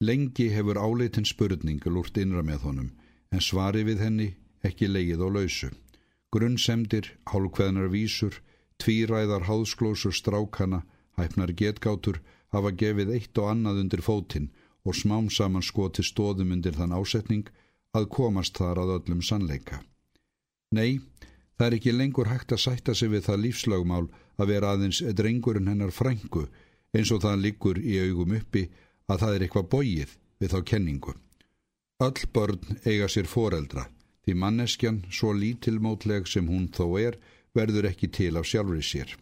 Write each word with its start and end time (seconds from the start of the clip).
Lengi 0.00 0.50
hefur 0.52 0.76
áleitin 0.76 1.24
spurning 1.24 1.80
lúrt 1.88 2.18
innra 2.20 2.42
með 2.44 2.64
honum, 2.68 2.90
en 3.32 3.40
svari 3.40 3.84
við 3.86 4.02
henni 4.04 4.26
ekki 4.60 4.90
leið 4.90 5.22
á 5.24 5.28
lausu. 5.32 5.70
Grunnsemdir, 6.32 7.14
hálkveðnar 7.32 7.88
vísur, 7.88 8.42
tvíræðar 8.76 9.46
háðsklósur 9.48 10.12
strákana, 10.12 10.82
hæfnar 11.16 11.54
getgátur, 11.56 12.20
hafa 12.52 12.74
gefið 12.76 13.14
eitt 13.16 13.40
og 13.40 13.48
annað 13.54 13.80
undir 13.84 14.04
fótinn 14.04 14.50
og 14.84 14.94
smám 14.94 15.30
saman 15.32 15.64
skoti 15.64 16.04
stóðum 16.04 16.52
undir 16.52 16.76
þann 16.76 16.92
ásetning 16.92 17.48
að 17.96 18.10
komast 18.12 18.60
þar 18.60 18.82
að 18.82 18.92
öllum 18.98 19.22
sannleika. 19.24 19.80
Nei, 20.76 21.00
það 21.56 21.66
er 21.66 21.76
ekki 21.78 21.96
lengur 21.96 22.28
hægt 22.28 22.52
að 22.52 22.64
sætta 22.66 22.94
sig 22.94 23.14
við 23.14 23.30
það 23.30 23.42
lífslagmál 23.46 24.06
að 24.36 24.50
vera 24.52 24.74
aðeins 24.76 25.00
drengurinn 25.16 25.72
hennar 25.72 25.94
frængu 25.94 26.44
eins 26.92 27.10
og 27.14 27.22
það 27.24 27.42
liggur 27.46 27.80
í 27.80 27.96
augum 28.04 28.36
uppi 28.36 28.66
að 29.10 29.22
það 29.22 29.34
er 29.34 29.44
eitthvað 29.46 29.70
bóið 29.74 30.16
við 30.40 30.52
þá 30.52 30.58
kenningu. 30.70 31.14
Öll 32.06 32.26
börn 32.34 32.80
eiga 32.84 33.08
sér 33.08 33.28
foreldra, 33.30 33.86
því 34.24 34.34
manneskjan, 34.42 34.98
svo 35.10 35.32
lítilmótleg 35.32 36.26
sem 36.28 36.48
hún 36.50 36.66
þó 36.68 36.98
er, 37.00 37.16
verður 37.56 37.88
ekki 37.90 38.10
til 38.12 38.34
af 38.36 38.48
sjálfri 38.48 38.82
sér. 38.84 39.14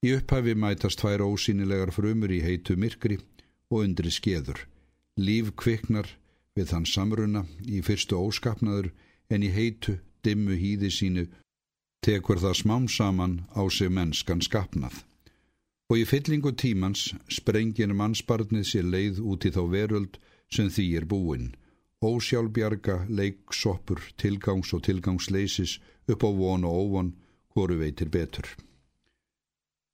Í 0.00 0.14
upphafi 0.16 0.54
mætast 0.56 1.02
tvær 1.02 1.26
ósýnilegar 1.26 1.92
frumur 1.92 2.32
í 2.32 2.40
heitu 2.40 2.76
myrkri 2.80 3.18
og 3.68 3.84
undri 3.84 4.12
skeður. 4.14 4.64
Líf 5.20 5.52
kviknar 5.60 6.08
við 6.56 6.70
þann 6.72 6.88
samruna 6.88 7.44
í 7.68 7.82
fyrstu 7.84 8.16
óskapnaður 8.16 8.88
en 9.28 9.44
í 9.44 9.50
heitu, 9.52 9.98
dimmu 10.24 10.56
hýði 10.56 10.88
sínu 10.94 11.26
tekur 12.04 12.40
það 12.40 12.56
smám 12.62 12.88
saman 12.88 13.34
á 13.52 13.62
sig 13.68 13.92
mennskan 13.92 14.40
skapnað. 14.40 15.04
Og 15.90 15.98
í 15.98 16.06
fyllingu 16.06 16.52
tímans 16.54 17.08
sprengir 17.26 17.90
mannsbarnið 17.98 18.66
sér 18.68 18.86
leið 18.86 19.18
út 19.26 19.46
í 19.48 19.50
þá 19.50 19.62
veröld 19.72 20.18
sem 20.46 20.70
því 20.70 20.86
er 21.00 21.06
búinn. 21.10 21.48
Ósjálfbjarga, 22.00 23.06
leiksoppur, 23.10 24.00
tilgangs 24.16 24.70
og 24.72 24.84
tilgangsleysis 24.86 25.80
upp 26.08 26.22
á 26.22 26.30
von 26.30 26.64
og 26.64 26.76
óvon, 26.84 27.10
hvoru 27.52 27.76
veitir 27.82 28.08
betur. 28.08 28.46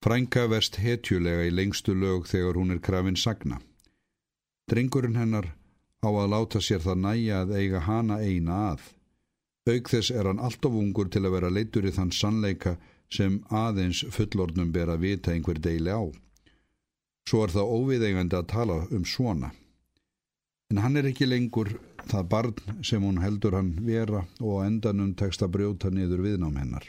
Frænka 0.04 0.44
verst 0.52 0.76
hetjulega 0.78 1.48
í 1.48 1.54
lengstu 1.54 1.96
lög 1.96 2.28
þegar 2.30 2.60
hún 2.60 2.74
er 2.74 2.82
krafin 2.84 3.16
sagna. 3.16 3.58
Drengurinn 4.70 5.16
hennar 5.16 5.48
á 6.04 6.08
að 6.12 6.30
láta 6.30 6.60
sér 6.62 6.84
það 6.84 7.02
næja 7.06 7.40
að 7.42 7.56
eiga 7.56 7.80
hana 7.88 8.20
eina 8.20 8.58
að. 8.74 8.84
Auk 9.66 9.90
þess 9.90 10.12
er 10.14 10.28
hann 10.28 10.38
alltof 10.38 10.76
ungur 10.78 11.08
til 11.10 11.24
að 11.24 11.34
vera 11.38 11.50
leitur 11.50 11.88
í 11.88 11.94
þann 11.96 12.12
sannleika 12.14 12.76
sem 13.12 13.38
aðeins 13.50 14.04
fullornum 14.14 14.72
ber 14.72 14.90
að 14.92 15.04
vita 15.06 15.32
einhver 15.32 15.60
deili 15.62 15.92
á. 15.92 16.02
Svo 17.26 17.44
er 17.44 17.54
það 17.54 17.72
óviðeigandi 17.76 18.38
að 18.38 18.50
tala 18.52 18.80
um 18.94 19.04
svona. 19.04 19.52
En 20.70 20.82
hann 20.82 20.98
er 20.98 21.06
ekki 21.10 21.26
lengur 21.26 21.76
það 22.10 22.28
barn 22.30 22.82
sem 22.86 23.02
hún 23.02 23.22
heldur 23.22 23.54
hann 23.54 23.72
vera 23.86 24.24
og 24.40 24.64
endanum 24.66 25.14
tekst 25.18 25.42
að 25.42 25.54
brjóta 25.58 25.90
niður 25.90 26.24
viðnám 26.26 26.58
hennar. 26.58 26.86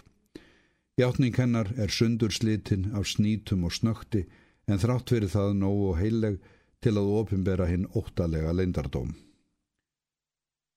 Játning 0.97 1.35
hennar 1.37 1.69
er 1.77 1.93
sundur 1.93 2.33
slitinn 2.33 2.91
af 2.97 3.05
snítum 3.05 3.67
og 3.67 3.75
snökti 3.77 4.23
en 4.67 4.81
þrátt 4.81 5.13
verið 5.13 5.33
það 5.35 5.53
nóg 5.59 5.83
og 5.91 5.99
heileg 6.01 6.39
til 6.81 6.95
að 6.97 7.11
ofinbera 7.19 7.67
hinn 7.69 7.85
óttalega 7.97 8.53
leindardóm. 8.53 9.13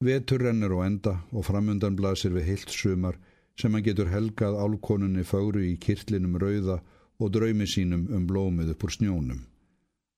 Vetur 0.04 0.44
rennur 0.44 0.76
og 0.78 0.84
enda 0.86 1.18
og 1.32 1.44
framundan 1.48 1.96
blasir 1.96 2.32
við 2.36 2.46
heilt 2.52 2.72
sumar 2.72 3.18
sem 3.60 3.76
hann 3.76 3.84
getur 3.84 4.08
helgað 4.10 4.58
álkonunni 4.64 5.24
fáru 5.28 5.62
í 5.66 5.76
kirtlinum 5.84 6.38
rauða 6.40 6.80
og 7.20 7.32
draumi 7.34 7.68
sínum 7.68 8.06
um 8.16 8.26
blómið 8.26 8.72
upp 8.74 8.86
úr 8.88 8.94
snjónum. 8.96 9.40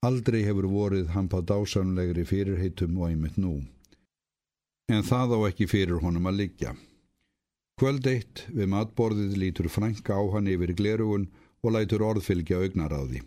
Aldrei 0.07 0.43
hefur 0.47 0.67
vorið 0.71 1.13
hann 1.15 1.29
pá 1.31 1.39
dásamlegri 1.47 2.25
fyrirheitum 2.27 2.97
og 2.99 3.11
einmitt 3.11 3.37
nú. 3.39 3.59
En 4.91 5.05
það 5.07 5.37
á 5.37 5.39
ekki 5.51 5.69
fyrir 5.71 6.03
honum 6.03 6.27
að 6.31 6.39
liggja. 6.41 6.73
Kvöld 7.79 8.07
eitt 8.07 8.45
við 8.51 8.71
matborðið 8.73 9.37
lítur 9.43 9.69
frænka 9.73 10.19
á 10.19 10.23
hann 10.35 10.51
yfir 10.51 10.75
glerugun 10.79 11.29
og 11.63 11.75
lætur 11.77 12.03
orðfylgja 12.07 12.59
augnar 12.63 12.95
á 12.95 13.03
því. 13.07 13.23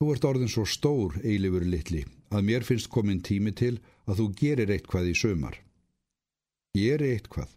Þú 0.00 0.08
ert 0.12 0.24
orðin 0.28 0.50
svo 0.52 0.64
stór, 0.68 1.14
eilifur 1.22 1.64
litli, 1.64 2.02
að 2.34 2.48
mér 2.48 2.64
finnst 2.66 2.90
komin 2.92 3.22
tími 3.24 3.52
til 3.56 3.76
að 4.08 4.18
þú 4.20 4.26
gerir 4.40 4.72
eitthvað 4.74 5.12
í 5.12 5.14
sömar. 5.16 5.60
Gerir 6.74 7.14
eitthvað? 7.14 7.52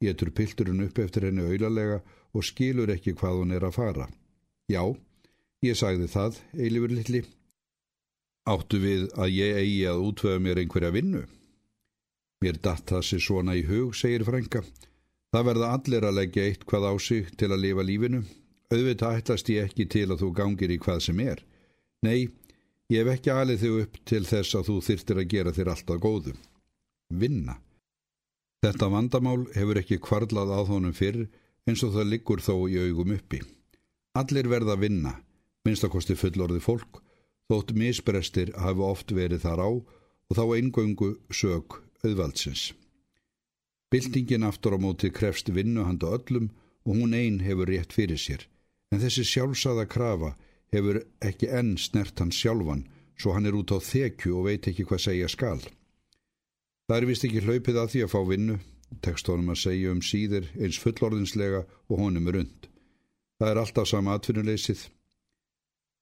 Getur 0.00 0.30
pilturinn 0.32 0.84
upp 0.86 0.98
eftir 1.02 1.26
henni 1.28 1.44
auðlalega 1.44 2.00
og 2.32 2.46
skilur 2.46 2.92
ekki 2.94 3.12
hvað 3.18 3.42
hún 3.42 3.52
er 3.56 3.66
að 3.68 3.76
fara. 3.76 4.06
Já, 4.70 4.82
ég 5.66 5.76
sagði 5.76 6.08
það, 6.08 6.40
eilifur 6.56 6.94
litli. 6.94 7.22
Áttu 8.48 8.80
við 8.80 9.10
að 9.20 9.34
ég 9.36 9.58
eigi 9.60 9.82
að 9.90 10.04
útvöða 10.08 10.42
mér 10.42 10.62
einhverja 10.62 10.94
vinnu? 10.94 11.24
Mér 12.40 12.56
datt 12.64 12.88
það 12.88 13.04
sér 13.04 13.24
svona 13.26 13.56
í 13.58 13.66
hug, 13.68 13.92
segir 13.92 14.24
frænka. 14.24 14.62
Það 15.30 15.46
verða 15.50 15.72
allir 15.76 16.06
að 16.08 16.16
leggja 16.16 16.46
eitt 16.48 16.64
hvað 16.66 16.86
á 16.88 16.94
sig 16.98 17.28
til 17.38 17.50
að 17.52 17.62
lifa 17.66 17.84
lífinu. 17.84 18.22
Auðvitað 18.72 19.18
ætlast 19.20 19.50
ég 19.52 19.68
ekki 19.68 19.86
til 19.92 20.06
að 20.08 20.22
þú 20.22 20.30
gangir 20.38 20.72
í 20.72 20.78
hvað 20.80 21.02
sem 21.04 21.20
er. 21.20 21.42
Nei, 22.06 22.30
ég 22.88 23.02
hef 23.02 23.12
ekki 23.18 23.34
alið 23.34 23.64
þig 23.64 23.80
upp 23.84 23.98
til 24.08 24.22
þess 24.26 24.56
að 24.56 24.70
þú 24.70 24.76
þyrtir 24.88 25.20
að 25.20 25.30
gera 25.34 25.52
þér 25.58 25.72
alltaf 25.74 26.00
góðu. 26.00 26.34
Vinna. 27.10 27.58
Þetta 28.60 28.90
vandamál 28.92 29.46
hefur 29.54 29.80
ekki 29.80 30.00
kvarlað 30.04 30.50
á 30.52 30.60
þónum 30.68 30.96
fyrr 30.96 31.22
eins 31.68 31.84
og 31.86 31.94
það 31.94 32.10
liggur 32.12 32.42
þó 32.44 32.54
í 32.68 32.76
augum 32.84 33.14
uppi. 33.16 33.40
Allir 34.20 34.50
verða 34.50 34.74
að 34.76 34.84
vinna, 34.84 35.14
minnstakosti 35.64 36.16
fullorði 36.18 36.60
fólk, 36.64 37.00
þótt 37.48 37.72
misbrestir 37.78 38.52
hafi 38.60 38.84
oft 38.84 39.14
verið 39.16 39.46
þar 39.46 39.64
á 39.64 39.70
og 39.70 40.36
þá 40.36 40.44
eingöngu 40.58 41.10
sög 41.32 41.80
auðvaldsins. 42.04 42.70
Bildingin 43.90 44.46
aftur 44.46 44.76
á 44.76 44.78
móti 44.78 45.10
krefst 45.10 45.50
vinnu 45.50 45.86
handa 45.86 46.12
öllum 46.14 46.50
og 46.86 46.94
hún 47.00 47.16
einn 47.16 47.40
hefur 47.42 47.70
rétt 47.70 47.96
fyrir 47.96 48.20
sér. 48.20 48.44
En 48.92 49.00
þessi 49.02 49.24
sjálfsaða 49.26 49.88
krafa 49.90 50.34
hefur 50.74 51.00
ekki 51.24 51.48
enn 51.50 51.76
snert 51.78 52.20
hans 52.22 52.38
sjálfan 52.38 52.86
svo 53.18 53.34
hann 53.34 53.48
er 53.48 53.56
út 53.58 53.72
á 53.74 53.78
þekju 53.82 54.36
og 54.38 54.46
veit 54.48 54.68
ekki 54.70 54.86
hvað 54.86 55.06
segja 55.06 55.28
skal. 55.28 55.60
Það 56.90 56.96
er 56.98 57.04
vist 57.06 57.24
ekki 57.28 57.40
hlaupið 57.44 57.76
að 57.78 57.92
því 57.92 58.00
að 58.02 58.08
fá 58.10 58.20
vinnu, 58.26 58.54
tekst 59.06 59.28
honum 59.30 59.52
að 59.52 59.60
segja 59.60 59.90
um 59.94 60.00
síður 60.02 60.48
eins 60.58 60.78
fullorðinslega 60.82 61.60
og 61.86 62.00
honum 62.02 62.26
er 62.32 62.38
und. 62.40 62.66
Það 63.38 63.52
er 63.52 63.60
alltaf 63.62 63.86
sama 63.86 64.16
atvinnuleysið. 64.18 64.82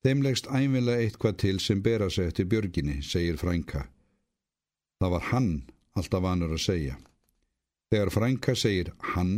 Þeimlegst 0.06 0.49
æmilega 0.49 1.04
eitthvað 1.04 1.37
til 1.44 1.60
sem 1.60 1.84
bera 1.84 2.09
sig 2.09 2.31
eftir 2.31 2.49
björginni, 2.49 3.03
segir 3.04 3.37
Frænka. 3.37 3.84
Það 4.97 5.15
var 5.19 5.28
hann 5.28 5.53
alltaf 5.93 6.25
vanur 6.25 6.56
að 6.56 6.65
segja. 6.65 6.97
Þegar 7.93 8.15
frænka 8.16 8.56
segir 8.56 8.94
hann 9.12 9.37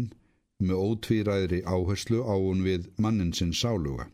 með 0.62 0.86
ótvíræðri 0.86 1.64
áherslu 1.66 2.22
á 2.30 2.34
hún 2.38 2.62
við 2.62 2.86
mannin 2.94 3.34
sinn 3.34 3.50
sáluga. 3.50 4.06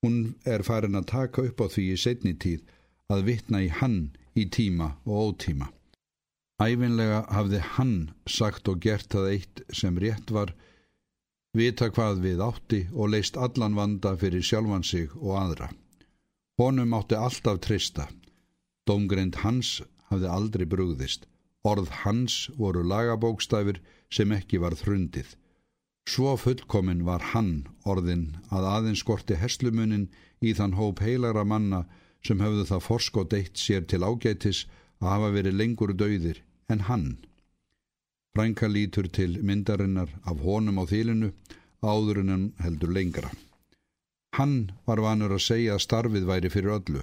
Hún 0.00 0.38
er 0.48 0.64
farin 0.64 0.96
að 0.96 1.10
taka 1.12 1.44
upp 1.50 1.60
á 1.60 1.66
því 1.68 1.90
í 1.92 2.00
setni 2.00 2.32
tíð 2.32 2.64
að 3.12 3.28
vitna 3.28 3.60
í 3.60 3.68
hann 3.68 4.14
í 4.32 4.48
tíma 4.48 4.94
og 5.04 5.34
ótíma. 5.36 5.75
Æfinlega 6.56 7.26
hafði 7.28 7.58
hann 7.76 7.96
sagt 8.24 8.68
og 8.72 8.80
gert 8.80 9.10
það 9.12 9.26
eitt 9.32 9.60
sem 9.76 9.98
rétt 10.00 10.30
var, 10.32 10.54
vita 11.52 11.90
hvað 11.92 12.22
við 12.24 12.40
átti 12.44 12.78
og 12.94 13.10
leist 13.12 13.36
allan 13.36 13.76
vanda 13.76 14.14
fyrir 14.16 14.44
sjálfan 14.44 14.84
sig 14.84 15.10
og 15.16 15.36
aðra. 15.40 15.68
Honum 16.56 16.94
átti 16.96 17.18
alltaf 17.20 17.60
trista. 17.60 18.06
Dómgreind 18.88 19.42
hans 19.42 19.82
hafði 20.08 20.30
aldrei 20.32 20.64
brugðist. 20.64 21.26
Orð 21.66 21.90
hans 22.04 22.46
voru 22.56 22.84
lagabókstafir 22.86 23.82
sem 24.08 24.32
ekki 24.32 24.60
var 24.62 24.78
þrundið. 24.80 25.34
Svo 26.08 26.36
fullkomin 26.40 27.04
var 27.04 27.20
hann 27.34 27.66
orðin 27.84 28.38
að 28.48 28.68
aðeins 28.70 29.02
skorti 29.04 29.36
heslumunin 29.36 30.08
í 30.40 30.54
þann 30.56 30.76
hóp 30.78 31.02
heilagra 31.04 31.44
manna 31.44 31.84
sem 32.24 32.40
höfðu 32.40 32.64
það 32.70 32.84
forskot 32.86 33.34
eitt 33.36 33.60
sér 33.60 33.84
til 33.90 34.06
ágætis 34.06 34.64
að 35.00 35.10
hafa 35.12 35.32
verið 35.36 35.58
lengur 35.60 35.92
döðir 35.94 36.42
en 36.72 36.84
hann. 36.88 37.08
Frænka 38.36 38.68
lítur 38.68 39.08
til 39.08 39.38
myndarinnar 39.42 40.10
af 40.24 40.40
honum 40.44 40.80
á 40.80 40.84
þýlinu 40.88 41.32
áður 41.82 42.22
en 42.22 42.48
heldur 42.60 42.92
lengra. 42.92 43.30
Hann 44.36 44.72
var 44.84 45.00
vanur 45.00 45.32
að 45.32 45.46
segja 45.46 45.76
að 45.76 45.84
starfið 45.86 46.26
væri 46.28 46.50
fyrir 46.52 46.76
öllu 46.78 47.02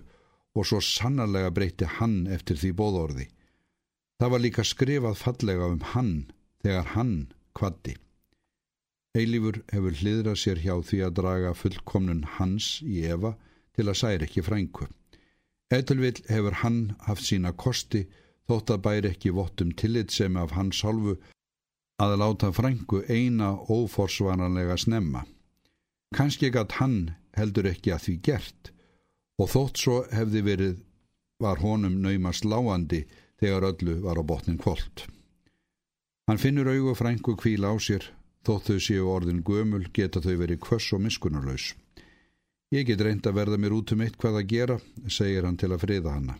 og 0.54 0.68
svo 0.70 0.80
sannarlega 0.86 1.50
breyti 1.50 1.88
hann 2.00 2.28
eftir 2.28 2.60
því 2.62 2.72
bóðorði. 2.78 3.28
Það 4.22 4.34
var 4.34 4.44
líka 4.44 4.64
skrifað 4.64 5.18
fallega 5.18 5.70
um 5.74 5.82
hann 5.94 6.14
þegar 6.62 6.92
hann 6.94 7.16
kvatti. 7.58 7.96
Eilífur 9.18 9.60
hefur 9.74 9.98
hliðrað 10.02 10.38
sér 10.42 10.62
hjá 10.62 10.76
því 10.82 11.00
að 11.08 11.18
draga 11.20 11.54
fullkomnun 11.58 12.24
hans 12.38 12.80
í 12.86 13.04
Eva 13.06 13.34
til 13.78 13.88
að 13.90 14.00
særi 14.00 14.28
ekki 14.28 14.46
frængu. 14.46 14.88
Etilvill 15.74 16.22
hefur 16.30 16.60
hann 16.62 16.80
haft 17.08 17.26
sína 17.26 17.52
kosti 17.66 18.04
þótt 18.50 18.74
að 18.76 18.84
bæri 18.88 19.12
ekki 19.14 19.34
vottum 19.34 19.72
tillit 19.80 20.12
sem 20.12 20.38
af 20.38 20.54
hans 20.58 20.84
hálfu 20.86 21.16
að 22.04 22.18
láta 22.22 22.52
frængu 22.54 23.04
eina 23.10 23.54
óforsvaranlega 23.72 24.78
snemma. 24.78 25.24
Kanski 26.14 26.52
gætt 26.54 26.78
hann 26.80 27.14
heldur 27.38 27.70
ekki 27.72 27.94
að 27.96 28.06
því 28.06 28.16
gert 28.28 28.74
og 29.42 29.50
þótt 29.54 29.82
svo 29.82 30.00
hefði 30.14 30.44
verið 30.46 30.82
var 31.44 31.62
honum 31.64 32.00
naumast 32.04 32.46
láandi 32.46 33.04
þegar 33.42 33.70
öllu 33.72 34.00
var 34.04 34.20
á 34.20 34.24
botnin 34.24 34.60
kvöld. 34.62 35.08
Hann 36.28 36.40
finnur 36.40 36.70
augu 36.72 36.94
frængu 36.96 37.36
kvíla 37.36 37.74
á 37.74 37.76
sér, 37.82 38.06
þótt 38.46 38.70
þau 38.70 38.80
séu 38.80 39.08
orðin 39.12 39.44
gömul 39.44 39.88
geta 39.96 40.22
þau 40.24 40.36
verið 40.40 40.62
kvöss 40.64 40.94
og 40.96 41.04
miskunarlaus. 41.04 41.74
Ég 42.74 42.88
get 42.90 43.04
reynd 43.06 43.28
að 43.30 43.38
verða 43.38 43.58
mér 43.62 43.76
út 43.76 43.92
um 43.94 44.02
eitt 44.02 44.16
hvað 44.18 44.40
að 44.40 44.50
gera, 44.50 44.80
segir 45.06 45.46
hann 45.46 45.60
til 45.62 45.70
að 45.76 45.84
friða 45.84 46.16
hanna. 46.16 46.40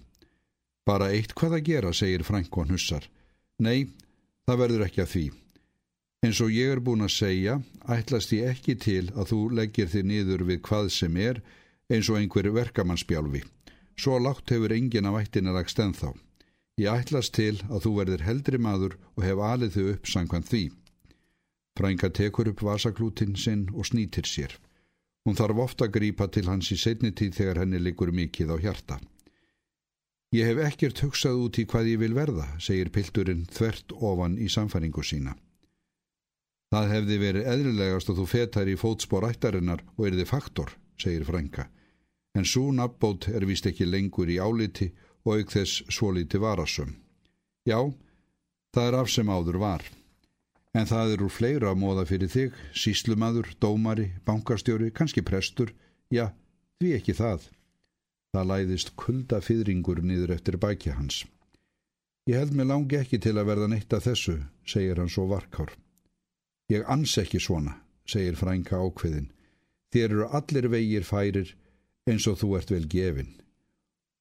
Bara 0.88 1.12
eitt 1.14 1.36
hvað 1.38 1.60
að 1.60 1.68
gera, 1.68 1.94
segir 1.94 2.26
hann 2.26 2.74
hussar. 2.74 3.06
Nei, 3.60 3.88
það 4.48 4.60
verður 4.64 4.86
ekki 4.88 5.04
að 5.04 5.12
því. 5.14 5.26
En 6.24 6.34
svo 6.34 6.48
ég 6.50 6.72
er 6.72 6.80
búin 6.80 7.04
að 7.06 7.14
segja, 7.20 7.60
ætlast 7.86 8.34
ég 8.34 8.50
ekki 8.50 8.76
til 8.80 9.12
að 9.14 9.30
þú 9.30 9.40
leggir 9.60 9.90
þig 9.92 10.06
niður 10.10 10.44
við 10.48 10.62
hvað 10.66 10.90
sem 10.96 11.18
er 11.18 11.42
eins 11.92 12.10
og 12.10 12.18
einhver 12.18 12.50
verkamannsbjálfi. 12.56 13.44
Svo 14.00 14.18
látt 14.18 14.50
hefur 14.50 14.74
engin 14.74 15.06
af 15.06 15.20
ættina 15.20 15.54
lagst 15.54 15.80
ennþá. 15.80 16.14
Ég 16.82 16.90
ætlast 16.90 17.36
til 17.38 17.60
að 17.70 17.84
þú 17.86 17.92
verðir 18.00 18.26
heldri 18.26 18.58
maður 18.58 18.98
og 19.14 19.26
hef 19.28 19.42
alið 19.52 19.76
þau 19.76 19.90
upp 19.94 20.08
sangkvæmt 20.10 20.50
því. 20.50 20.64
Frænka 21.78 22.10
tekur 22.10 22.50
upp 22.50 22.64
vasaklútin 22.66 23.36
sinn 23.38 23.68
og 23.74 23.86
snýtir 23.86 24.26
sér. 24.26 24.56
Hún 25.24 25.38
þarf 25.40 25.62
ofta 25.64 25.88
að 25.88 25.96
grípa 25.98 26.28
til 26.28 26.46
hans 26.50 26.72
í 26.76 26.78
setni 26.80 27.14
tíð 27.16 27.38
þegar 27.38 27.62
henni 27.64 27.80
liggur 27.80 28.12
mikið 28.12 28.52
á 28.52 28.58
hjarta. 28.60 29.00
Ég 30.34 30.50
hef 30.50 30.60
ekkert 30.66 31.00
hugsað 31.06 31.40
út 31.46 31.60
í 31.62 31.68
hvað 31.70 31.90
ég 31.94 32.00
vil 32.02 32.16
verða, 32.18 32.48
segir 32.60 32.90
pilturinn 32.90 33.46
þvert 33.54 33.94
ofan 33.94 34.40
í 34.42 34.50
samfæringu 34.50 35.04
sína. 35.06 35.36
Það 36.74 36.90
hefði 36.90 37.18
verið 37.22 37.50
eðrilegast 37.54 38.10
að 38.10 38.20
þú 38.20 38.26
fetar 38.32 38.70
í 38.72 38.80
fótspor 38.82 39.28
ættarinnar 39.30 39.84
og 39.94 40.08
erði 40.10 40.26
faktor, 40.26 40.74
segir 40.98 41.28
Frænka. 41.28 41.68
En 42.34 42.50
svo 42.50 42.72
nafnbót 42.74 43.30
er 43.30 43.46
vist 43.46 43.68
ekki 43.70 43.86
lengur 43.86 44.32
í 44.34 44.40
áliti 44.42 44.90
og 45.24 45.38
auk 45.38 45.54
þess 45.54 45.84
svo 45.94 46.10
liti 46.18 46.42
varasum. 46.42 46.96
Já, 47.70 47.78
það 48.74 48.88
er 48.90 48.98
af 49.04 49.12
sem 49.14 49.30
áður 49.30 49.62
var. 49.62 49.86
En 50.74 50.88
það 50.90 51.16
eru 51.16 51.30
fleira 51.30 51.70
að 51.70 51.82
móða 51.84 52.06
fyrir 52.10 52.32
þig, 52.34 52.56
síslumadur, 52.74 53.52
dómari, 53.62 54.08
bankastjóri, 54.26 54.90
kannski 54.96 55.22
prestur, 55.22 55.74
já, 56.10 56.32
því 56.82 56.96
ekki 56.98 57.14
það. 57.20 57.46
Það 58.34 58.50
læðist 58.50 58.96
kulda 58.98 59.42
fyrringur 59.46 60.02
niður 60.02 60.34
eftir 60.34 60.58
bæki 60.58 60.96
hans. 60.98 61.22
Ég 62.26 62.40
held 62.40 62.56
mig 62.58 62.66
langi 62.66 62.98
ekki 62.98 63.20
til 63.22 63.36
að 63.38 63.52
verða 63.52 63.70
neitt 63.70 63.94
að 63.94 64.08
þessu, 64.08 64.36
segir 64.66 64.98
hann 64.98 65.12
svo 65.14 65.28
varkár. 65.30 65.76
Ég 66.74 66.88
ans 66.90 67.18
ekki 67.22 67.42
svona, 67.44 67.78
segir 68.10 68.40
frænka 68.40 68.80
ákveðin. 68.80 69.30
Þér 69.94 70.10
eru 70.10 70.30
allir 70.34 70.72
vegir 70.74 71.06
færir 71.06 71.54
eins 72.10 72.26
og 72.28 72.40
þú 72.42 72.56
ert 72.58 72.72
vel 72.74 72.86
gefin 72.90 73.34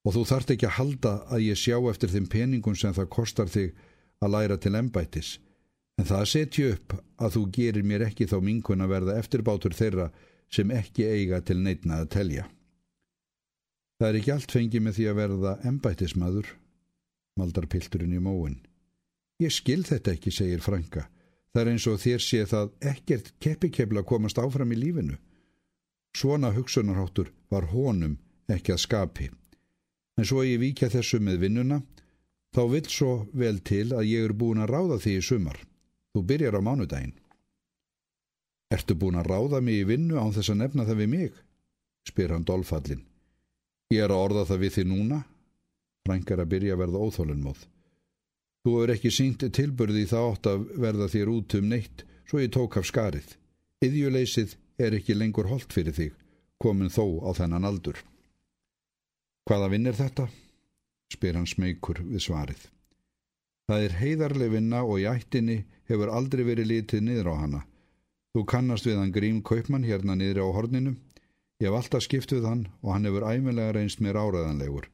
og 0.02 0.16
þú 0.16 0.24
þart 0.26 0.52
ekki 0.54 0.66
að 0.66 0.76
halda 0.78 1.12
að 1.30 1.44
ég 1.46 1.58
sjá 1.58 1.76
eftir 1.90 2.10
þeim 2.10 2.28
peningum 2.30 2.76
sem 2.78 2.94
það 2.94 3.10
kostar 3.14 3.50
þig 3.50 3.76
að 4.22 4.32
læra 4.34 4.56
til 4.58 4.74
embætis, 4.78 5.36
en 6.02 6.08
það 6.08 6.24
setju 6.32 6.70
upp 6.74 6.96
að 7.22 7.36
þú 7.36 7.42
gerir 7.54 7.86
mér 7.86 8.04
ekki 8.08 8.26
þá 8.26 8.40
minkun 8.42 8.82
að 8.82 8.94
verða 8.96 9.16
eftirbátur 9.20 9.76
þeirra 9.78 10.08
sem 10.52 10.72
ekki 10.74 11.06
eiga 11.06 11.38
til 11.46 11.60
neitna 11.62 12.00
að 12.02 12.10
telja. 12.16 12.48
Það 14.00 14.08
er 14.08 14.18
ekki 14.18 14.32
allt 14.34 14.54
fengið 14.56 14.82
með 14.82 14.96
því 14.98 15.06
að 15.08 15.18
verða 15.20 15.52
embætismadur, 15.70 16.48
maldar 17.38 17.68
pilturinn 17.70 18.16
í 18.18 18.22
móin. 18.22 18.58
Ég 19.38 19.54
skil 19.54 19.84
þetta 19.86 20.16
ekki, 20.16 20.32
segir 20.34 20.64
Franka. 20.64 21.06
Það 21.54 21.62
er 21.62 21.70
eins 21.70 21.86
og 21.86 22.00
þér 22.02 22.24
sé 22.24 22.42
það 22.50 22.72
ekkert 22.92 23.30
keppikebla 23.44 24.02
komast 24.08 24.40
áfram 24.42 24.74
í 24.74 24.80
lífinu. 24.80 25.20
Svona 26.18 26.50
hugsunarháttur 26.56 27.30
var 27.52 27.70
honum 27.70 28.18
ekki 28.50 28.74
að 28.74 28.82
skapi 28.82 29.30
en 30.18 30.28
svo 30.28 30.44
ég 30.44 30.60
víkja 30.60 30.90
þessu 30.92 31.20
með 31.24 31.44
vinnuna, 31.46 31.80
þá 32.52 32.62
vil 32.74 32.88
svo 32.90 33.12
vel 33.32 33.60
til 33.64 33.88
að 33.96 34.08
ég 34.10 34.28
er 34.28 34.34
búin 34.36 34.62
að 34.62 34.72
ráða 34.74 34.98
því 35.04 35.14
í 35.18 35.24
sumar. 35.24 35.58
Þú 36.12 36.22
byrjar 36.28 36.58
á 36.58 36.60
mánudaginn. 36.60 37.14
Ertu 38.72 38.96
búin 38.96 39.18
að 39.20 39.28
ráða 39.32 39.60
mig 39.64 39.82
í 39.82 39.88
vinnu 39.88 40.16
án 40.20 40.32
þess 40.32 40.52
að 40.52 40.60
nefna 40.62 40.86
það 40.88 41.00
við 41.02 41.10
mig? 41.12 41.34
spyr 42.08 42.32
hann 42.34 42.44
dolfallin. 42.48 43.04
Ég 43.92 44.04
er 44.04 44.12
að 44.12 44.24
orða 44.26 44.46
það 44.48 44.62
við 44.64 44.74
því 44.76 44.84
núna. 44.90 45.18
Frængar 46.06 46.42
að 46.42 46.50
byrja 46.52 46.74
að 46.74 46.82
verða 46.82 47.02
óþólunmóð. 47.06 47.60
Þú 48.62 48.74
hefur 48.76 48.92
ekki 48.94 49.12
sínt 49.12 49.44
tilbörði 49.58 50.04
þá 50.10 50.18
átt 50.22 50.48
að 50.50 50.66
verða 50.82 51.08
þér 51.12 51.30
út 51.32 51.56
um 51.58 51.68
neitt, 51.70 52.04
svo 52.26 52.42
ég 52.42 52.52
tók 52.54 52.78
af 52.80 52.88
skarið. 52.88 53.36
Yðjuleysið 53.82 54.56
er 54.82 54.96
ekki 54.98 55.16
lengur 55.18 55.50
holdt 55.50 55.74
fyrir 55.74 55.94
þig, 55.96 56.12
komin 56.62 56.90
þó 56.90 57.22
á 57.26 57.30
þennan 57.38 57.68
aldur. 57.68 57.98
Hvaða 59.46 59.72
vinn 59.74 59.90
er 59.90 59.98
þetta? 59.98 60.28
spyr 61.12 61.36
hann 61.36 61.50
smeykur 61.50 62.00
við 62.06 62.22
svarið. 62.24 62.71
Það 63.70 63.84
er 63.86 63.98
heiðarlega 64.00 64.54
vinna 64.56 64.80
og 64.84 65.00
í 65.00 65.06
ættinni 65.10 65.58
hefur 65.90 66.10
aldrei 66.12 66.42
verið 66.46 66.70
litið 66.72 67.04
niður 67.06 67.30
á 67.32 67.34
hana. 67.42 67.60
Þú 68.32 68.44
kannast 68.48 68.88
við 68.88 68.98
hann 68.98 69.12
Grím 69.14 69.42
Kaupmann 69.44 69.86
hérna 69.86 70.16
niður 70.16 70.42
á 70.48 70.54
horninu. 70.56 70.96
Ég 71.60 71.68
hef 71.68 71.78
alltaf 71.78 72.04
skipt 72.06 72.32
við 72.32 72.48
hann 72.48 72.66
og 72.82 72.94
hann 72.94 73.06
hefur 73.06 73.28
æmilega 73.28 73.76
reynst 73.76 74.00
mér 74.02 74.18
áræðanlegur. 74.18 74.88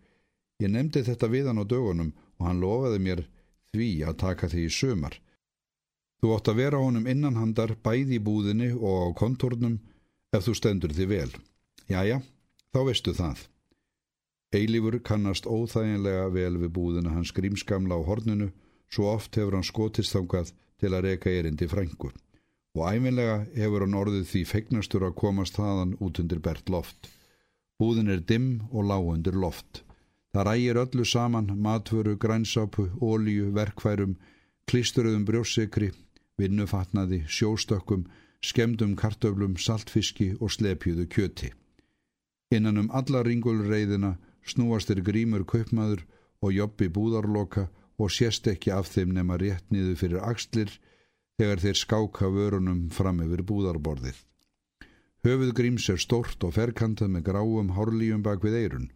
Ég 0.61 0.73
nefndi 0.75 1.05
þetta 1.07 1.31
við 1.31 1.49
hann 1.49 1.63
á 1.63 1.65
dögunum 1.65 2.13
og 2.39 2.47
hann 2.49 2.61
lofaði 2.61 3.03
mér 3.05 3.25
því 3.73 3.91
að 4.09 4.19
taka 4.25 4.49
því 4.51 4.65
í 4.67 4.75
sömar. 4.75 5.15
Þú 6.19 6.33
ótt 6.35 6.51
að 6.51 6.61
vera 6.65 6.81
honum 6.83 7.07
innanhandar 7.07 7.77
bæði 7.79 8.19
í 8.19 8.25
búðinni 8.27 8.73
og 8.75 9.07
á 9.07 9.09
kontórnum 9.21 9.79
ef 10.35 10.45
þú 10.45 10.55
stendur 10.59 10.95
því 10.95 11.07
vel. 11.13 11.31
Jæja, 11.89 12.19
þá 12.75 12.81
veistu 12.91 13.15
það. 13.15 13.47
Eilífur 14.49 14.97
kannast 15.05 15.45
óþæginlega 15.45 16.31
vel 16.33 16.55
við 16.57 16.71
búðina 16.73 17.13
hans 17.13 17.35
grímskamla 17.37 17.99
á 17.99 18.03
horninu, 18.07 18.49
svo 18.89 19.11
oft 19.13 19.37
hefur 19.37 19.59
hann 19.59 19.67
skotist 19.67 20.15
þangað 20.15 20.55
til 20.81 20.93
að 20.95 21.05
reyka 21.05 21.29
erindi 21.31 21.69
frængu. 21.69 22.09
Og 22.79 22.85
æminlega 22.89 23.43
hefur 23.59 23.85
hann 23.85 23.99
orðið 23.99 24.25
því 24.31 24.43
feignastur 24.49 25.05
að 25.05 25.19
komast 25.21 25.59
þaðan 25.61 25.99
út 26.01 26.21
undir 26.23 26.41
bert 26.41 26.73
loft. 26.73 27.11
Búðin 27.79 28.09
er 28.09 28.25
dimm 28.25 28.63
og 28.73 28.89
lág 28.89 29.11
undir 29.13 29.37
loft. 29.37 29.83
Það 30.33 30.47
rægir 30.49 30.81
öllu 30.81 31.05
saman 31.05 31.53
matvöru, 31.61 32.17
grænsápu, 32.17 32.89
ólíu, 33.05 33.51
verkværum, 33.53 34.17
klisturuðum 34.69 35.27
brjóssikri, 35.29 35.91
vinnufatnaði, 36.41 37.25
sjóstökkum, 37.29 38.07
skemdum 38.41 38.97
kartöflum, 38.97 39.57
saltfiski 39.61 40.35
og 40.41 40.53
slepjuðu 40.57 41.05
kjöti. 41.09 41.53
Innan 42.55 42.79
um 42.81 42.91
alla 42.97 43.23
ringulreiðina 43.27 44.17
snúast 44.53 44.91
er 44.95 45.03
grímur 45.05 45.45
kaupmaður 45.49 46.05
og 46.45 46.55
jobbi 46.55 46.89
búðarloka 46.93 47.69
og 47.99 48.13
sést 48.15 48.47
ekki 48.51 48.73
af 48.75 48.91
þeim 48.93 49.13
nema 49.17 49.39
rétt 49.41 49.67
niður 49.75 49.99
fyrir 50.03 50.25
axlir 50.25 50.71
þegar 51.39 51.63
þeir 51.63 51.79
skáka 51.83 52.31
vörunum 52.35 52.87
fram 52.95 53.23
yfir 53.25 53.43
búðarborðið. 53.47 54.19
Höfuð 55.27 55.51
gríms 55.59 55.89
er 55.91 55.99
stort 56.03 56.45
og 56.47 56.55
ferkantað 56.55 57.11
með 57.15 57.27
gráum 57.31 57.73
hárlíum 57.75 58.23
bak 58.23 58.45
við 58.45 58.59
eirun, 58.63 58.87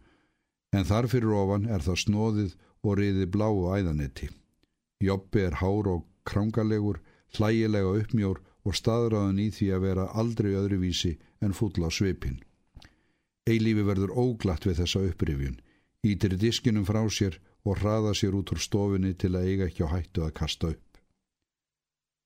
en 0.71 0.87
þar 0.87 1.09
fyrir 1.11 1.35
ofan 1.35 1.67
er 1.67 1.83
það 1.83 1.99
snóðið 2.05 2.55
og 2.83 2.97
riði 2.99 3.27
bláu 3.35 3.67
æðanetti. 3.75 4.29
Jobbi 5.03 5.43
er 5.47 5.59
hár 5.59 5.89
og 5.91 6.07
krangalegur, 6.27 7.01
hlægilega 7.35 7.91
uppmjór 7.99 8.39
og 8.63 8.77
staðræðan 8.79 9.43
í 9.43 9.49
því 9.51 9.69
að 9.75 9.85
vera 9.87 10.07
aldrei 10.15 10.51
öðruvísi 10.55 11.17
en 11.43 11.55
full 11.55 11.75
á 11.83 11.91
svipin. 11.91 12.39
Eilífi 13.49 13.83
verður 13.83 14.13
óglatt 14.15 14.65
við 14.67 14.79
þessa 14.83 15.01
upprifjun, 15.09 15.59
ítir 16.07 16.37
diskinum 16.39 16.85
frá 16.87 17.01
sér 17.11 17.39
og 17.67 17.79
hraða 17.81 18.13
sér 18.15 18.37
út 18.39 18.53
úr 18.55 18.61
stofinni 18.63 19.13
til 19.19 19.33
að 19.35 19.49
eiga 19.49 19.67
ekki 19.67 19.83
á 19.83 19.89
hættu 19.91 20.23
að 20.23 20.35
kasta 20.39 20.71
upp. 20.71 20.99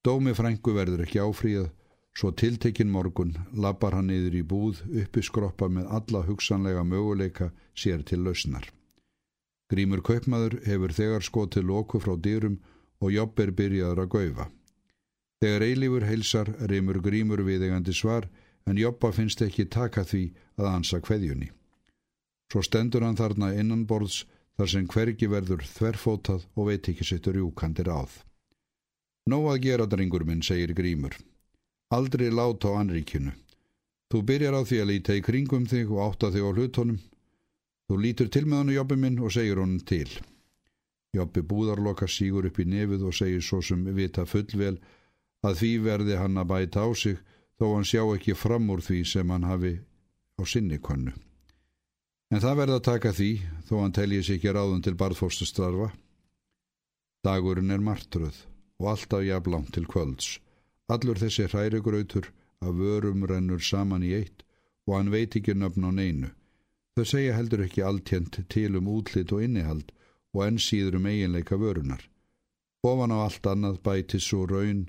Dómi 0.05 0.33
frængu 0.37 0.73
verður 0.77 1.03
ekki 1.05 1.21
áfríðað, 1.21 1.71
svo 2.17 2.31
tiltekinn 2.33 2.93
morgun 2.93 3.35
lappar 3.53 3.97
hann 3.97 4.07
niður 4.09 4.37
í 4.39 4.43
búð 4.53 4.81
uppi 5.03 5.21
skroppa 5.25 5.69
með 5.69 5.89
alla 5.97 6.23
hugsanlega 6.25 6.85
möguleika 6.85 7.51
sér 7.77 8.05
til 8.05 8.23
lausnar. 8.25 8.69
Grímur 9.69 10.01
kaupmaður 10.01 10.61
hefur 10.65 10.93
þegar 10.95 11.25
skotið 11.27 11.67
loku 11.69 11.99
frá 11.99 12.15
dýrum 12.15 12.61
og 13.01 13.13
jobb 13.13 13.41
er 13.43 13.51
byrjaður 13.57 14.03
að 14.05 14.11
gaufa. 14.15 14.45
Þegar 15.41 15.65
eilífur 15.67 16.05
heilsar 16.07 16.53
reymur 16.71 17.01
grímur 17.03 17.43
viðegandi 17.45 17.93
svar 17.93 18.29
en 18.67 18.77
Jobba 18.77 19.13
finnst 19.15 19.41
ekki 19.41 19.69
taka 19.71 20.03
því 20.03 20.23
að 20.59 20.69
ansa 20.73 20.99
kveðjunni. 21.03 21.49
Svo 22.51 22.63
stendur 22.63 23.03
hann 23.03 23.19
þarna 23.19 23.53
innanborðs 23.55 24.25
þar 24.57 24.71
sem 24.73 24.87
hvergi 24.91 25.29
verður 25.31 25.63
þverfótað 25.67 26.45
og 26.55 26.69
veit 26.69 26.87
ekki 26.91 27.07
sittur 27.07 27.39
júkandir 27.39 27.89
áð. 27.91 28.21
Nó 29.27 29.41
að 29.51 29.63
gera 29.67 29.87
drengur 29.89 30.23
minn, 30.23 30.43
segir 30.43 30.71
Grímur. 30.75 31.17
Aldrei 31.91 32.29
láta 32.31 32.71
á 32.71 32.79
anríkjunu. 32.79 33.33
Þú 34.07 34.21
byrjar 34.23 34.55
á 34.55 34.61
því 34.63 34.77
að 34.81 34.89
líta 34.91 35.15
í 35.15 35.23
kringum 35.23 35.67
þig 35.67 35.91
og 35.91 36.03
átta 36.05 36.31
þig 36.31 36.47
á 36.47 36.51
hlutónum. 36.55 36.99
Þú 37.87 37.99
lítur 38.03 38.31
til 38.31 38.45
með 38.47 38.57
hann 38.61 38.71
í 38.71 38.77
jobbi 38.77 38.97
minn 38.99 39.19
og 39.19 39.33
segir 39.35 39.59
honum 39.59 39.83
til. 39.83 40.07
Jobbi 41.15 41.43
búðarloka 41.43 42.07
sígur 42.07 42.47
upp 42.47 42.59
í 42.59 42.67
nefið 42.67 43.03
og 43.07 43.15
segir 43.15 43.43
svo 43.43 43.59
sem 43.63 43.83
vita 43.95 44.25
fullvel 44.27 44.77
að 45.43 45.59
því 45.59 45.71
verði 45.83 46.19
hann 46.19 46.39
að 46.39 46.49
bæta 46.51 46.83
á 46.83 46.89
sig 46.95 47.19
þó 47.57 47.73
hann 47.73 47.87
sjá 47.89 48.03
ekki 48.15 48.35
fram 48.37 48.69
úr 48.73 48.83
því 48.85 48.99
sem 49.11 49.29
hann 49.33 49.47
hafi 49.49 49.73
á 50.37 50.43
sinni 50.45 50.77
konnu. 50.77 51.13
En 52.31 52.43
það 52.43 52.57
verða 52.59 52.77
að 52.79 52.87
taka 52.89 53.13
því, 53.15 53.29
þó 53.67 53.75
hann 53.81 53.95
telji 53.95 54.23
sér 54.23 54.37
ekki 54.37 54.53
ráðun 54.53 54.83
til 54.83 54.97
barðfórstustarfa. 54.99 55.91
Dagurinn 57.23 57.71
er 57.71 57.83
martröð 57.83 58.41
og 58.79 58.89
alltaf 58.93 59.23
jafnlangt 59.25 59.71
til 59.75 59.87
kvölds. 59.89 60.37
Allur 60.91 61.19
þessi 61.19 61.47
hrærigrautur 61.47 62.29
af 62.61 62.75
vörum 62.75 63.25
rennur 63.27 63.63
saman 63.63 64.03
í 64.03 64.13
eitt 64.19 64.43
og 64.87 64.97
hann 64.97 65.11
veit 65.11 65.35
ekki 65.39 65.55
nöfn 65.55 65.87
á 65.87 65.91
neinu. 65.91 66.29
Þau 66.95 67.05
segja 67.05 67.35
heldur 67.37 67.63
ekki 67.65 67.83
alltjent 67.85 68.39
til 68.49 68.75
um 68.79 68.87
útlitt 68.91 69.33
og 69.35 69.43
innihald 69.45 69.91
og 70.35 70.45
enn 70.45 70.61
síður 70.61 70.99
um 70.99 71.09
eiginleika 71.09 71.57
vörunar. 71.59 72.03
Ofan 72.83 73.13
á 73.15 73.17
allt 73.23 73.49
annað 73.49 73.81
bæti 73.85 74.19
svo 74.21 74.45
raun 74.49 74.87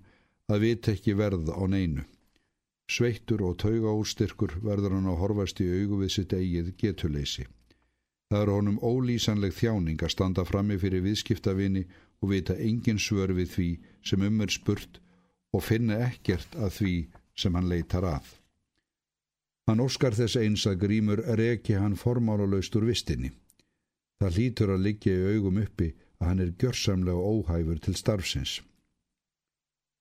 að 0.49 0.63
vit 0.65 0.89
ekki 0.93 1.17
verð 1.19 1.51
á 1.55 1.63
neinu. 1.69 2.05
Sveittur 2.88 3.42
og 3.45 3.59
tauga 3.61 3.92
úrstyrkur 3.92 4.54
verður 4.64 4.97
hann 4.97 5.09
að 5.12 5.21
horfast 5.21 5.61
í 5.61 5.68
augu 5.68 6.00
við 6.02 6.12
sitt 6.14 6.33
eigið 6.33 6.73
getuleysi. 6.80 7.45
Það 8.28 8.42
er 8.42 8.52
honum 8.52 8.78
ólýsanleg 8.80 9.52
þjáning 9.57 10.00
að 10.04 10.12
standa 10.14 10.45
frammi 10.49 10.78
fyrir 10.80 11.04
viðskiptavinni 11.04 11.85
og 12.23 12.33
vita 12.33 12.57
engin 12.57 13.00
svör 13.00 13.35
við 13.37 13.52
því 13.54 13.68
sem 14.11 14.25
um 14.25 14.40
er 14.45 14.52
spurt 14.52 15.00
og 15.52 15.64
finna 15.64 16.00
ekkert 16.09 16.57
að 16.57 16.75
því 16.78 16.95
sem 17.38 17.54
hann 17.54 17.68
leitar 17.68 18.04
að. 18.09 18.26
Hann 19.68 19.85
óskar 19.85 20.16
þess 20.16 20.40
eins 20.40 20.64
að 20.68 20.80
grímur 20.87 21.21
reki 21.37 21.76
hann 21.76 21.97
formálulegst 21.97 22.76
úr 22.80 22.88
vistinni. 22.88 23.30
Það 24.18 24.37
lítur 24.40 24.73
að 24.75 24.85
liggja 24.87 25.12
í 25.12 25.37
augum 25.37 25.61
uppi 25.61 25.92
að 26.18 26.28
hann 26.30 26.40
er 26.42 26.54
gjörsamlega 26.57 27.21
óhæfur 27.33 27.80
til 27.85 27.97
starfsins. 28.00 28.59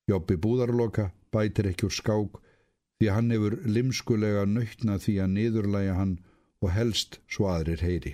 Jobbi 0.08 0.38
búðarloka 0.39 1.12
bætir 1.36 1.67
ekki 1.74 1.89
úr 1.89 1.96
skák 1.96 2.39
því 2.98 3.12
hann 3.13 3.32
hefur 3.34 3.58
limskulega 3.66 4.46
nöytna 4.50 4.98
því 5.01 5.16
að 5.24 5.34
niðurlæja 5.36 5.98
hann 6.00 6.18
og 6.63 6.74
helst 6.74 7.20
svo 7.30 7.50
aðrir 7.51 7.84
heyri. 7.86 8.13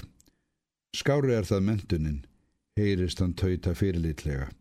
Skári 0.93 1.33
er 1.33 1.47
það 1.47 1.65
mentunin, 1.69 2.19
heyrist 2.77 3.23
hann 3.23 3.33
tauta 3.39 3.73
fyrirlitlega. 3.77 4.51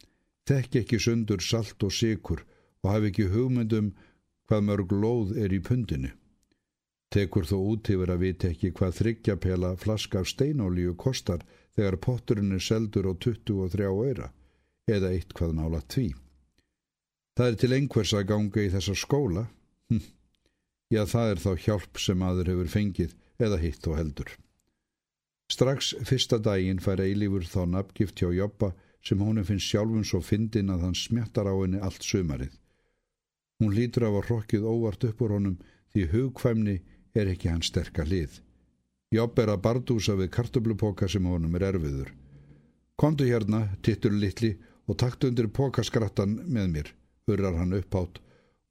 Þekk 0.49 0.81
ekki 0.83 0.99
sundur 1.03 1.43
salt 1.45 1.83
og 1.83 1.93
sikur 1.95 2.45
og 2.83 2.91
hafi 2.91 3.11
ekki 3.11 3.29
hugmyndum 3.35 3.93
hvað 4.49 4.67
mörg 4.69 4.95
lóð 4.95 5.37
er 5.39 5.53
í 5.55 5.61
pundinu. 5.63 6.11
Tekur 7.13 7.45
þó 7.45 7.59
út 7.75 7.91
yfir 7.93 8.11
að 8.15 8.23
viti 8.25 8.49
ekki 8.49 8.73
hvað 8.77 8.97
þryggjapela 9.01 9.75
flaska 9.77 10.23
af 10.23 10.31
steinólíu 10.31 10.95
kostar 10.97 11.45
þegar 11.77 11.99
potturinn 12.07 12.55
er 12.57 12.65
seldur 12.65 13.11
á 13.11 13.13
23 13.13 13.91
öyra 13.91 14.31
eða 14.89 15.13
eitt 15.13 15.35
hvað 15.37 15.57
nála 15.59 15.83
tví. 15.93 16.13
Það 17.37 17.49
er 17.49 17.59
til 17.61 17.73
einhvers 17.77 18.13
að 18.17 18.27
ganga 18.29 18.65
í 18.65 18.73
þessa 18.73 18.97
skóla 18.99 19.45
Hm. 19.93 20.01
Já, 20.93 21.05
það 21.09 21.31
er 21.33 21.43
þá 21.43 21.53
hjálp 21.67 22.01
sem 22.01 22.23
aður 22.25 22.51
hefur 22.53 22.73
fengið 22.73 23.13
eða 23.43 23.59
hitt 23.61 23.87
og 23.89 23.99
heldur. 23.99 24.31
Strax 25.53 25.93
fyrsta 26.09 26.39
daginn 26.41 26.81
fær 26.81 27.01
Eilífur 27.05 27.45
þá 27.49 27.63
nafngift 27.69 28.21
hjá 28.21 28.31
Joppa 28.33 28.73
sem 29.05 29.21
honum 29.21 29.45
finnst 29.45 29.69
sjálfum 29.69 30.05
svo 30.07 30.23
fyndin 30.25 30.73
að 30.73 30.87
hann 30.87 30.97
smjattar 30.97 31.51
á 31.51 31.55
henni 31.59 31.81
allt 31.83 32.07
sumarið. 32.07 32.55
Hún 33.61 33.75
lítur 33.77 34.07
af 34.09 34.17
að 34.21 34.29
rokkið 34.31 34.65
óvart 34.69 35.05
upp 35.09 35.21
úr 35.23 35.37
honum 35.37 35.59
því 35.93 36.07
hugkvæmni 36.13 36.77
er 37.19 37.31
ekki 37.35 37.51
hans 37.53 37.69
sterka 37.69 38.07
hlið. 38.09 38.41
Jobb 39.13 39.39
er 39.43 39.53
að 39.53 39.63
bardúsa 39.67 40.17
við 40.17 40.33
kartublupoka 40.33 41.09
sem 41.09 41.27
honum 41.29 41.57
er 41.59 41.67
erfiður. 41.69 42.13
Kondu 42.97 43.27
hérna, 43.29 43.67
tittur 43.85 44.15
litli 44.17 44.55
og 44.89 44.97
takt 45.03 45.25
undir 45.29 45.51
pokaskrattan 45.53 46.39
með 46.49 46.71
mér, 46.77 46.89
urrar 47.29 47.59
hann 47.61 47.77
uppátt 47.77 48.23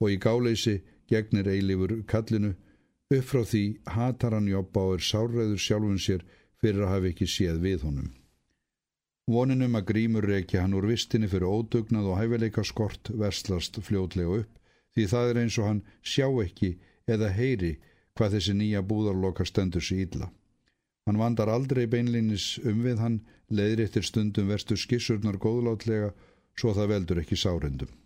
og 0.02 0.10
í 0.10 0.18
gáleysi 0.18 0.80
gegnir 1.12 1.50
eilifur 1.52 1.98
kallinu, 2.08 2.54
upp 3.12 3.28
frá 3.28 3.44
því 3.44 3.64
hatar 3.96 4.38
hann 4.38 4.48
jobba 4.48 4.88
og 4.88 4.98
er 4.98 5.06
sárreður 5.10 5.60
sjálfun 5.60 6.00
sér 6.00 6.26
fyrir 6.64 6.86
að 6.86 6.94
hafa 6.94 7.12
ekki 7.12 7.28
séð 7.28 7.62
við 7.66 7.86
honum. 7.88 8.10
Voninum 9.32 9.78
að 9.80 9.88
grímur 9.92 10.28
reykja 10.28 10.64
hann 10.64 10.76
úr 10.78 10.88
vistinni 10.90 11.30
fyrir 11.32 11.48
ódugnað 11.48 12.10
og 12.12 12.20
hæfileika 12.20 12.64
skort 12.68 13.12
verslast 13.24 13.80
fljótlega 13.88 14.42
upp 14.42 14.58
því 14.96 15.08
það 15.14 15.30
er 15.32 15.40
eins 15.44 15.58
og 15.62 15.68
hann 15.70 15.84
sjá 16.14 16.28
ekki 16.46 16.72
eða 17.16 17.30
heyri 17.36 17.76
hvað 18.18 18.38
þessi 18.38 18.58
nýja 18.60 18.82
búðarloka 18.88 19.46
stendur 19.48 19.86
sér 19.86 20.04
ílla. 20.06 20.32
Hann 21.08 21.22
vandar 21.22 21.50
aldrei 21.50 21.86
beinlinis 21.90 22.58
um 22.68 22.84
við 22.86 23.00
hann, 23.02 23.22
leiðir 23.50 23.86
eftir 23.88 24.06
stundum 24.08 24.52
verstu 24.52 24.78
skissurnar 24.78 25.40
góðlátlega 25.42 26.12
svo 26.60 26.76
það 26.76 26.94
veldur 26.96 27.24
ekki 27.24 27.40
sárendum 27.40 28.01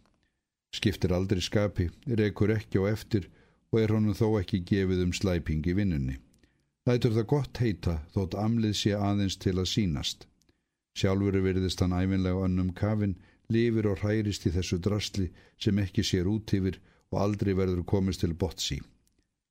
skiptir 0.75 1.13
aldrei 1.15 1.41
skapi, 1.41 1.89
reykur 2.19 2.53
ekki 2.55 2.83
á 2.83 2.91
eftir 2.91 3.29
og 3.71 3.81
er 3.81 3.93
honum 3.95 4.15
þó 4.17 4.39
ekki 4.41 4.61
gefið 4.67 5.03
um 5.05 5.13
slæping 5.15 5.65
í 5.67 5.75
vinnunni. 5.77 6.17
Lætur 6.85 7.15
það 7.15 7.29
gott 7.31 7.61
heita 7.63 7.95
þótt 8.13 8.35
amlið 8.37 8.75
sé 8.79 8.91
aðeins 8.93 9.37
til 9.41 9.55
að 9.57 9.71
sínast. 9.71 10.27
Sjálfur 10.95 11.39
verðist 11.43 11.81
hann 11.81 11.95
æfinlega 11.95 12.45
önnum 12.47 12.73
kafin, 12.77 13.15
lifir 13.51 13.89
og 13.89 14.03
hærist 14.05 14.45
í 14.47 14.51
þessu 14.53 14.77
drastli 14.81 15.31
sem 15.61 15.79
ekki 15.81 16.05
sér 16.05 16.29
út 16.29 16.53
yfir 16.53 16.77
og 17.11 17.21
aldrei 17.23 17.53
verður 17.57 17.83
komist 17.89 18.21
til 18.23 18.33
botsi. 18.33 18.79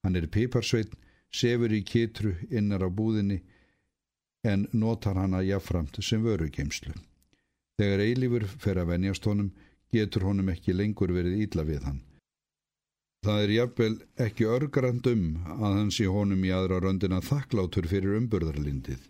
Hann 0.04 0.16
er 0.16 0.28
piparsveitn, 0.30 0.96
sefur 1.34 1.72
í 1.74 1.82
kitru 1.82 2.34
innar 2.50 2.86
á 2.86 2.88
búðinni 2.88 3.40
en 4.44 4.68
notar 4.72 5.18
hann 5.18 5.34
að 5.34 5.48
jafnframt 5.50 5.98
sem 6.04 6.22
vörugeimslu. 6.22 6.94
Þegar 7.80 8.02
eilífur 8.04 8.44
fer 8.46 8.78
að 8.78 8.90
venjast 8.92 9.26
honum 9.26 9.50
getur 9.94 10.26
honum 10.28 10.50
ekki 10.52 10.74
lengur 10.76 11.14
verið 11.14 11.46
ídla 11.46 11.64
við 11.70 11.88
hann. 11.88 12.02
Það 13.24 13.42
er 13.42 13.52
jafnvel 13.54 13.94
ekki 14.20 14.46
örgrand 14.52 15.06
um 15.08 15.24
að 15.54 15.76
hans 15.78 15.98
í 16.04 16.06
honum 16.12 16.42
í 16.44 16.50
aðra 16.52 16.82
röndina 16.84 17.22
þakklátur 17.24 17.88
fyrir 17.88 18.18
umburðarlindið. 18.18 19.00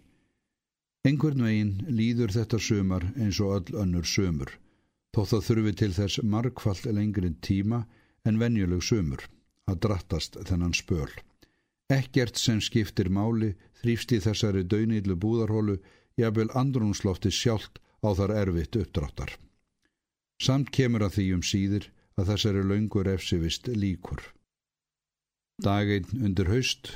Engurn 1.04 1.42
veginn 1.44 1.72
líður 1.90 2.30
þetta 2.36 2.60
sömar 2.62 3.08
eins 3.18 3.40
og 3.42 3.56
öll 3.56 3.80
önnur 3.82 4.06
sömur, 4.08 4.52
þó 5.12 5.20
það 5.32 5.46
þurfi 5.48 5.72
til 5.80 5.92
þess 5.98 6.22
markfall 6.34 6.94
lengri 6.96 7.32
tíma 7.44 7.82
en 8.24 8.38
venjuleg 8.40 8.86
sömur 8.86 9.26
að 9.68 9.80
drattast 9.86 10.38
þennan 10.48 10.76
spöl. 10.78 11.10
Ekkert 11.92 12.38
sem 12.40 12.62
skiptir 12.64 13.10
máli 13.12 13.50
þrýfst 13.82 14.14
í 14.16 14.20
þessari 14.24 14.62
döynýlu 14.64 15.18
búðarhólu 15.20 15.80
jafnvel 16.20 16.48
andrúnslofti 16.56 17.34
sjálft 17.34 17.82
á 18.00 18.08
þar 18.16 18.36
erfitt 18.44 18.78
uppdráttar. 18.80 19.34
Samt 20.42 20.70
kemur 20.74 21.04
að 21.06 21.18
því 21.18 21.26
um 21.36 21.42
síður 21.42 21.90
að 22.18 22.30
þessari 22.32 22.62
laungur 22.66 23.10
efsivist 23.10 23.68
líkur. 23.68 24.22
Daginn 25.62 26.24
undir 26.26 26.50
haust 26.50 26.90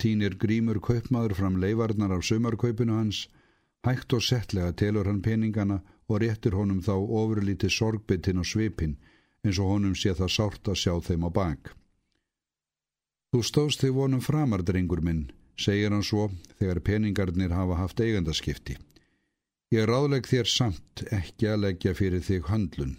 týnir 0.00 0.36
grímur 0.40 0.80
kaupmaður 0.80 1.34
fram 1.40 1.58
leifarnar 1.60 2.14
af 2.16 2.24
sömarkaupinu 2.24 2.96
hans, 2.96 3.26
hægt 3.84 4.12
og 4.12 4.22
settlega 4.24 4.72
telur 4.72 5.08
hann 5.10 5.22
peningana 5.22 5.82
og 6.08 6.22
réttir 6.22 6.56
honum 6.56 6.80
þá 6.84 6.94
ofurlítið 6.96 7.74
sorgbyttin 7.74 8.40
og 8.40 8.48
svipin 8.48 8.96
eins 9.44 9.58
og 9.58 9.74
honum 9.74 9.96
sé 9.96 10.14
það 10.16 10.34
sárt 10.34 10.70
að 10.70 10.80
sjá 10.82 10.94
þeim 11.08 11.26
á 11.28 11.30
bak. 11.30 11.72
Þú 13.32 13.42
stóðst 13.44 13.84
þig 13.84 13.92
vonum 13.94 14.22
framar, 14.24 14.64
drengur 14.64 15.02
minn, 15.04 15.28
segir 15.58 15.92
hann 15.92 16.06
svo 16.06 16.30
þegar 16.58 16.80
peningarnir 16.80 17.52
hafa 17.52 17.76
haft 17.82 18.00
eigandaskipti. 18.00 18.78
Ég 19.68 19.84
ráðleg 19.84 20.24
þér 20.24 20.48
samt 20.48 21.02
ekki 21.12 21.50
að 21.52 21.62
leggja 21.66 21.92
fyrir 21.96 22.22
þig 22.24 22.46
handlun. 22.48 22.94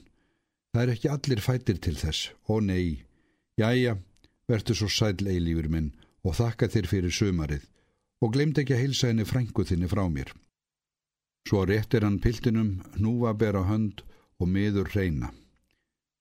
Það 0.73 0.83
er 0.83 0.91
ekki 0.93 1.09
allir 1.09 1.41
fættir 1.41 1.79
til 1.81 1.95
þess, 1.97 2.29
ó 2.45 2.61
nei. 2.61 3.01
Jæja, 3.57 3.95
verður 4.49 4.77
svo 4.77 4.89
sæl 4.93 5.25
eilífur 5.25 5.69
minn 5.73 5.89
og 6.21 6.37
þakka 6.37 6.69
þér 6.75 6.89
fyrir 6.91 7.15
sömarið 7.15 7.65
og 8.21 8.33
glemt 8.35 8.61
ekki 8.61 8.75
að 8.75 8.83
heilsa 8.83 9.09
henni 9.09 9.25
frængu 9.25 9.65
þinni 9.65 9.89
frá 9.89 10.03
mér. 10.13 10.29
Svo 11.47 11.63
réttir 11.65 12.05
hann 12.05 12.19
piltinum, 12.21 12.83
hnúfa 12.99 13.33
bera 13.33 13.63
hönd 13.65 14.03
og 14.37 14.51
miður 14.53 14.91
reyna. 14.93 15.31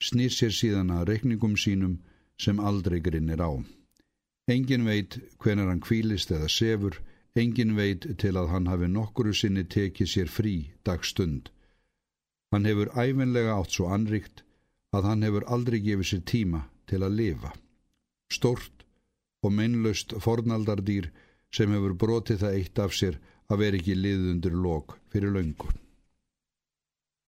Snýr 0.00 0.32
sér 0.32 0.54
síðan 0.54 0.94
að 0.94 1.08
reikningum 1.10 1.58
sínum 1.60 1.98
sem 2.40 2.60
aldrei 2.60 3.02
grinnir 3.04 3.42
á. 3.42 3.52
Engin 4.48 4.86
veit 4.88 5.18
hvenar 5.42 5.68
hann 5.68 5.84
kvílist 5.84 6.32
eða 6.32 6.48
sefur, 6.48 6.96
Engin 7.38 7.76
veit 7.76 8.06
til 8.22 8.34
að 8.40 8.50
hann 8.52 8.66
hafi 8.70 8.88
nokkuru 8.90 9.32
sinni 9.36 9.64
tekið 9.74 10.10
sér 10.12 10.30
frí 10.32 10.54
dagstund. 10.88 11.50
Hann 12.52 12.68
hefur 12.68 12.90
æfinlega 12.96 13.56
átt 13.60 13.76
svo 13.76 13.88
anrikt 13.94 14.42
að 14.96 15.08
hann 15.10 15.24
hefur 15.26 15.46
aldrei 15.54 15.78
gefið 15.84 16.10
sér 16.10 16.22
tíma 16.32 16.62
til 16.90 17.02
að 17.04 17.18
lifa. 17.20 17.52
Stort 18.32 18.86
og 19.44 19.52
meinlaust 19.54 20.14
fornaldardýr 20.24 21.10
sem 21.54 21.72
hefur 21.76 21.94
brotið 22.04 22.42
það 22.44 22.56
eitt 22.60 22.80
af 22.84 22.96
sér 22.96 23.20
að 23.48 23.62
vera 23.64 23.80
ekki 23.80 23.96
liðundur 23.96 24.56
lok 24.64 24.98
fyrir 25.12 25.32
löngun. 25.36 25.76